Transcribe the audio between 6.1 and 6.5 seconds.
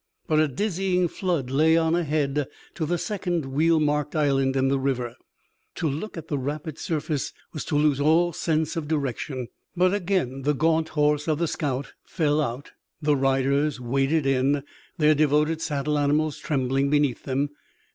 at the